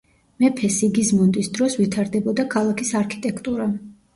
მეფე 0.43 0.69
სიგიზმუნდის 0.75 1.51
დროს 1.57 1.77
ვითარდებოდა 1.81 2.49
ქალაქის 2.57 2.95
არქიტექტურა. 3.03 3.71